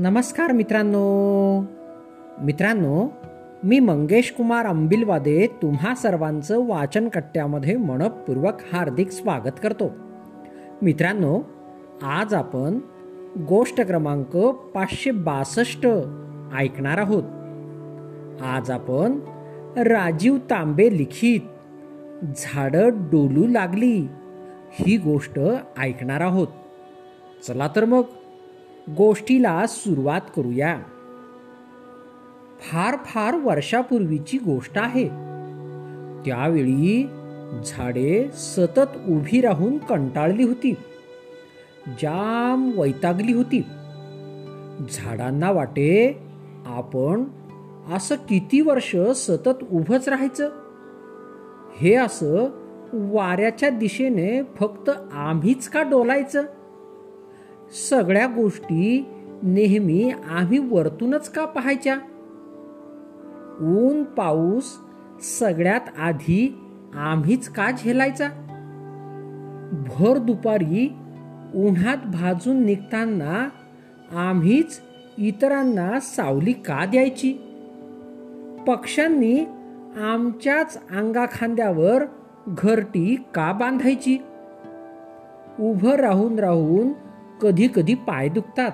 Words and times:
नमस्कार 0.00 0.52
मित्रांनो. 0.52 1.60
मित्रांनो 2.40 3.08
मी 3.64 3.78
मंगेश 3.78 4.34
कुमार 4.36 4.66
अंबिलवादे 4.66 5.46
तुम्हा 5.62 5.94
सर्वांचं 5.94 6.68
वाचन 6.68 7.08
कट्ट्यामध्ये 7.08 7.76
मनपूर्वक 7.76 8.54
हार्दिक 8.72 9.10
स्वागत 9.10 9.60
करतो. 9.62 9.90
मित्रांनो 10.82 11.40
आज 12.02 12.34
आपण 12.34 12.78
गोष्ट 13.48 13.80
क्रमांक 13.80 14.36
पाचशे 14.74 15.10
बासष्ट 15.10 15.86
ऐकणार 16.58 16.98
आहोत. 16.98 17.22
आज 18.42 18.70
आपण 18.70 19.18
राजीव 19.76 20.36
तांबे 20.36 20.98
लिखित 20.98 21.40
झाडं 22.36 22.88
डोलू 22.88 23.46
लागली 23.46 24.08
ही 24.70 24.96
गोष्ट 24.96 25.40
ऐकणार 25.78 26.20
आहोत. 26.20 26.48
चला 27.48 27.68
तर 27.76 27.84
मग 27.84 28.02
गोष्टीला 28.96 29.66
सुरुवात 29.66 30.20
करूया. 30.36 30.78
फार 32.60 32.96
फार 33.04 33.36
वर्षापूर्वीची 33.36 34.38
गोष्ट 34.38 34.78
आहे. 34.78 35.08
त्यावेळी 36.24 37.08
झाडे 37.66 38.28
सतत 38.34 38.96
उभी 39.08 39.40
राहून 39.40 39.78
कंटाळली 39.78 40.42
होती. 40.42 40.72
जाम 41.88 42.70
वैतागली 42.78 43.32
होती. 43.32 43.60
झाडांना 44.92 45.50
वाटे 45.50 46.22
आपण 46.66 47.24
असं 47.96 48.14
किती 48.14 48.60
वर्ष 48.60 48.96
सतत 48.96 49.64
उभंच 49.70 50.08
राहायचं? 50.08 50.50
हे 51.76 51.94
असं 51.94 52.48
वाऱ्याच्या 52.92 53.70
दिशेने 53.70 54.42
फक्त 54.42 54.90
आम्हीच 55.12 55.68
का 55.68 55.82
डोलायचं? 55.82 56.42
सगळ्या 57.72 58.26
गोष्टी 58.26 59.06
नेहमी 59.42 60.12
आम्ही 60.30 60.58
वरतूनच 60.58 61.28
का 61.28 61.44
पाहायच्या? 61.44 61.94
ऊन 63.60 64.04
पाऊस 64.04 64.64
सगळ्यात 65.38 65.80
आधी 65.98 66.58
आम्हीच 66.94 67.48
का 67.48 67.70
झेलायचा? 67.70 68.28
भर 69.72 70.18
दुपारी 70.18 70.92
उन्हात 71.54 71.96
भाजून 71.96 72.64
निघताना 72.64 73.48
आम्हीच 74.16 74.80
इतरांना 75.18 76.00
सावली 76.00 76.52
का 76.52 76.84
द्यायची? 76.84 77.32
पक्ष्यांनी 78.66 79.44
आमच्याच 79.96 80.78
अंगाखांद्यावर 80.90 82.04
घरटी 82.48 83.16
का 83.34 83.52
बांधायची? 83.52 84.18
उभं 85.60 85.90
राहून 85.90 86.38
राहून 86.38 87.07
कधी 87.40 87.68
कधी 87.76 87.94
पाय 87.94 88.28
दुखतात. 88.28 88.70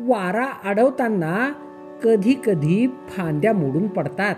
वारा 0.00 0.46
अडवताना 0.64 1.52
कधी 2.04 2.34
कधी 2.46 2.86
फांद्या 3.08 3.52
मोडून 3.52 3.88
पडतात. 3.88 4.34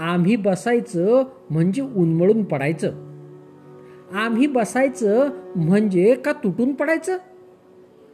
आम्ही 0.00 0.36
बसायचं 0.36 1.22
म्हणजे 1.50 1.82
उन्मळून 1.82 2.44
पडायचं. 2.44 2.90
आम्ही 4.14 4.46
बसायचं 4.46 5.28
म्हणजे 5.56 6.14
का 6.14 6.32
तुटून 6.32 6.72
पडायचं? 6.72 7.18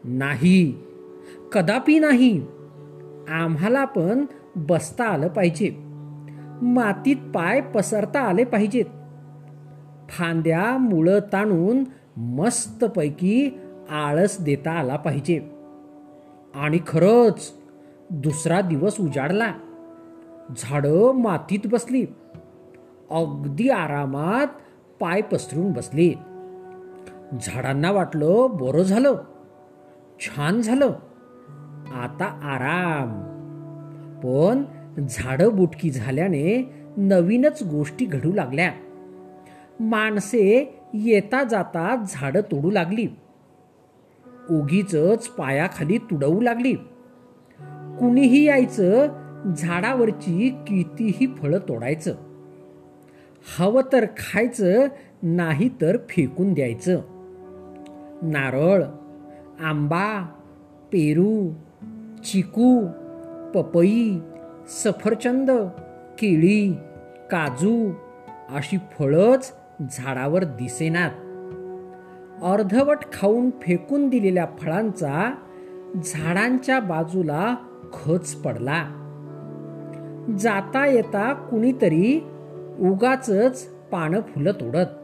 नाही. 0.05 0.79
कदापि 1.53 1.99
नाही. 1.99 2.47
आम्हाला 3.29 3.85
पण 3.85 4.25
बसता 4.57 5.05
आलं 5.05 5.29
पाहिजे. 5.29 5.75
मातीत 6.63 7.17
पाय 7.17 7.61
पसरता 7.61 8.21
आले 8.21 8.45
पाहिजेत. 8.45 8.85
फांद्या 10.09 10.79
मुळं 10.79 11.19
ताणून 11.33 11.85
मस्तपैकी 12.17 13.51
आळस 13.91 14.41
देता 14.41 14.71
आला 14.71 14.97
पाहिजे. 14.97 15.51
आणि 16.55 16.79
खरंच 16.87 17.53
दुसरा 18.11 18.61
दिवस 18.61 19.01
उजाडला. 19.01 19.55
झाडं 20.57 21.13
मातीत 21.13 21.59
बसली. 21.65 22.07
अगदी 23.11 23.69
आरामात 23.69 24.47
पाय 25.01 25.21
पसरून 25.21 25.73
बसली. 25.73 26.15
झाडांना 27.43 27.91
वाटलं 27.91 28.49
बरं 28.51 28.83
झालं. 28.83 29.15
छान 30.21 30.61
झालं. 30.61 30.87
आता 31.95 32.25
आराम. 32.25 33.23
पण 34.21 34.65
झाडं 35.09 35.57
बुटकी 35.57 35.91
झाल्याने 35.91 36.75
नवीनच 36.97 37.63
गोष्टी 37.63 38.05
घडू 38.05 38.33
लागल्या. 38.33 38.73
माणसे 39.81 40.79
येता 40.95 41.45
जाता 41.45 42.05
झाडं 42.09 42.41
तोडू 42.41 42.71
लागली. 42.71 43.07
उगीच 44.51 44.95
पायाखाली 45.29 45.99
तुडवू 45.99 46.41
लागली. 46.41 46.75
कुणीही 47.99 48.45
यायचं 48.45 49.09
झाडावरची 49.57 50.51
कितीही 50.51 51.27
फळं 51.27 51.59
तोडायचं. 51.59 52.15
हवं 53.59 53.83
तर 53.93 54.05
खायचं 54.05 54.87
नाही 55.23 55.69
तर 55.69 55.97
फेकून 56.09 56.53
द्यायचं. 56.55 57.01
नारळ 58.23 58.85
आंबा 59.65 60.27
पेरू 60.93 61.53
चिकू 62.25 62.87
पपई 63.55 64.19
सफरचंद 64.69 65.51
केळी 66.19 66.73
काजू 67.31 67.93
अशी 68.51 68.79
फळंच 68.79 69.53
झाडावर 69.81 70.45
दिसेनात. 70.45 71.11
अर्धवट 72.45 72.99
खाऊन 73.13 73.51
फेकून 73.51 74.09
दिलेल्या 74.09 74.47
फळांचा 74.59 75.35
झाडांच्या 76.05 76.81
बाजूला 76.81 77.55
खच 77.93 78.35
पडला. 78.35 78.99
जाता 80.39 80.87
येता 80.87 81.33
कुणीतरी 81.33 82.21
उगाच 82.81 83.31
पानं 83.67 84.21
फुलं 84.21 84.53
तोडत 84.53 85.03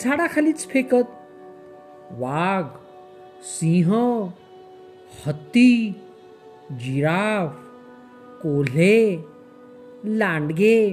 झाडाखालीच 0.00 0.68
फेकत. 0.68 1.06
वाघ 2.10 2.64
सिंह 3.42 3.94
हत्ती 5.26 5.94
जिराफ 6.80 7.56
कोल्हे 8.42 9.24
लांडगे 10.04 10.88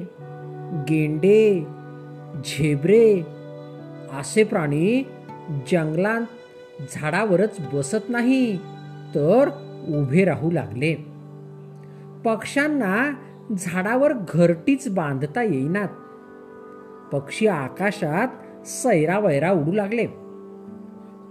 गेंडे 0.89 1.67
झेब्रे. 2.43 3.21
असे 4.19 4.43
प्राणी 4.43 5.03
जंगलात 5.71 6.21
झाडावरच 6.93 7.57
बसत 7.73 8.09
नाही 8.09 8.57
तर 9.15 9.49
उभे 9.87 10.25
राहू 10.25 10.51
लागले. 10.51 10.95
पक्ष्यांना 12.25 13.13
झाडावर 13.57 14.13
घरटीच 14.29 14.93
बांधता 14.93 15.43
येईनात. 15.43 15.87
पक्षी 17.11 17.47
आकाशात 17.47 18.27
सैरावैरा 18.67 19.51
उडू 19.51 19.71
लागले. 19.71 20.05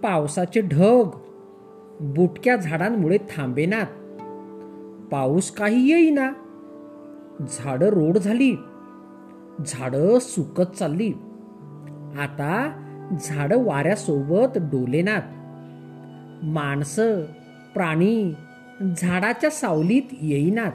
पावसाचे 0.02 0.60
ढग 0.60 1.08
बुटक्या 2.00 2.56
झाडांमुळे 2.56 3.18
थांबेनात. 3.18 3.86
पाऊस 5.12 5.50
काही 5.50 5.90
येईना. 5.90 6.30
झाडं 7.40 7.86
रोड 7.86 8.18
झाली. 8.18 8.56
झाडं 9.66 10.18
सुकत 10.18 10.62
चालली. 10.62 11.12
आता 12.18 12.72
झाडं 13.20 13.64
वाऱ्यासोबत 13.64 14.58
डोलेनात. 14.58 15.22
माणसं 16.44 17.20
प्राणी 17.74 18.34
झाडाच्या 18.96 19.50
सावलीत 19.50 20.02
येईनात. 20.22 20.72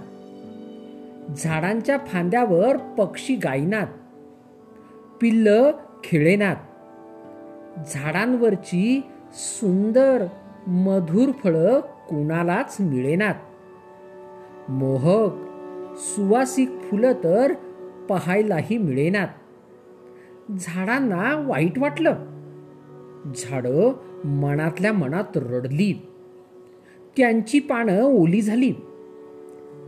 झाडांच्या 1.37 1.97
फांद्यावर 1.97 2.77
पक्षी 2.77 3.35
गायनात. 3.35 3.87
पिल्ल 5.21 5.71
खेळेनात. 6.03 6.55
झाडांवरची 7.93 9.01
सुंदर 9.33 10.25
मधुर 10.67 11.31
फळं 11.31 11.79
कुणालाच 11.79 12.77
मिळेनात. 12.79 13.35
मोहक 14.69 15.31
सुवासिक 15.97 16.69
फुलं 16.69 17.11
तर 17.23 17.53
पाहायलाही 18.09 18.77
मिळेनात. 18.77 19.27
झाडांना 20.59 21.45
वाईट 21.47 21.79
वाटलं. 21.79 22.11
झाडं 23.35 23.91
मनातल्या 24.25 24.93
मनात 24.93 25.23
रडली. 25.35 25.93
त्यांची 27.17 27.59
पानं 27.59 28.01
ओली 28.01 28.41
झाली. 28.41 28.73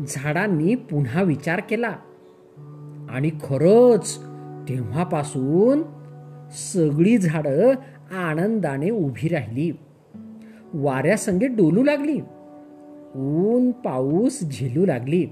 झाडांनी 0.08 0.76
पुन्हा 0.76 1.22
विचार 1.22 1.62
केला. 1.70 1.96
आणि 3.10 3.30
खरंच 3.30 4.18
तेव्हापासून 4.70 5.84
सगळी 6.52 7.18
झाडं 7.18 7.72
आनंदाने 8.18 8.90
उभी 8.90 9.28
राहिली. 9.28 9.72
वाऱ्यासंगे 10.74 11.48
डोलू 11.48 11.84
लागली. 11.84 12.22
ऊन 13.16 13.72
पाऊस 13.72 14.42
झेलू 14.42 14.86
लागली. 14.86 15.28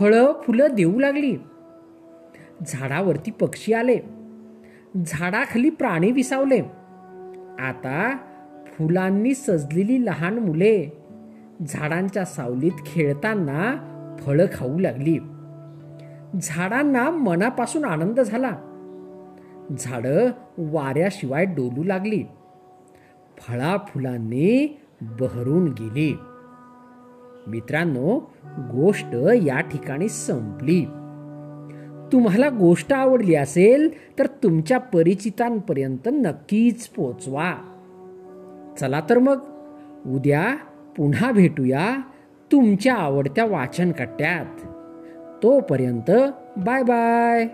फळं 0.00 0.32
फुलं 0.42 0.66
देऊ 0.72 0.98
लागली. 0.98 1.36
झाडावरती 2.66 3.30
पक्षी 3.30 3.72
आले. 3.72 3.98
झाडाखाली 5.06 5.70
प्राणी 5.70 6.12
विसावले. 6.12 6.60
आता 7.58 8.16
फुलांनी 8.66 9.34
सजलेली 9.34 10.06
लहान 10.06 10.38
मुले 10.38 10.86
झाडांच्या 11.68 12.24
सावलीत 12.24 12.72
खेळताना 12.86 13.74
फळं 14.20 14.46
खाऊ 14.54 14.78
लागली. 14.78 15.18
झाडांना 16.42 17.10
मनापासून 17.10 17.84
आनंद 17.84 18.20
झाला. 18.20 18.50
झाडं 19.78 20.30
वाऱ्याशिवाय 20.58 21.44
डोलू 21.44 21.84
लागली. 21.84 22.22
फळा 23.38 23.76
फुलांनी 23.88 24.80
बहरून 25.00 25.68
गेली. 25.68 26.18
मित्रांनो 27.46 28.32
गोष्ट 28.58 29.14
या 29.42 29.60
ठिकाणी 29.60 30.08
संपली. 30.08 30.84
तुम्हाला 32.12 32.48
गोष्ट 32.48 32.92
आवडली 32.92 33.34
असेल 33.34 33.88
तर 34.18 34.26
तुमच्या 34.26 34.78
परिचितांपर्यंत 34.78 36.08
नक्कीच 36.12 36.88
पोचवा. 36.88 37.54
चला 38.80 39.00
तर 39.10 39.18
मग 39.18 39.38
उद्या 40.06 40.56
पुन्हा 40.96 41.32
भेटूया 41.32 41.96
तुमच्या 42.52 42.94
आवडत्या 42.94 43.44
वाचन 43.44 43.92
कट्ट्यात 43.92 44.66
तोपर्यंत 45.42 46.10
बाय 46.56 46.82
बाय. 46.82 47.46